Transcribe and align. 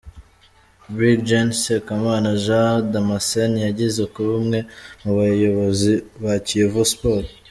Brig 0.93 1.19
Gen 1.29 1.49
Sekamana 1.61 2.31
Jean 2.45 2.73
Damascene 2.91 3.57
yigeze 3.65 4.01
kuba 4.13 4.31
umwe 4.41 4.59
mu 5.01 5.11
bayobozi 5.19 5.93
ba 6.23 6.33
Kiyovu 6.47 6.83
Sports. 6.93 7.33